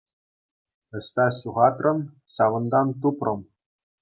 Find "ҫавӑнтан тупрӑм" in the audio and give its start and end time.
2.37-3.41